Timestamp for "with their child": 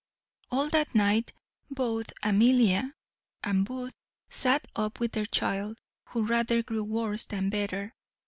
4.99-5.77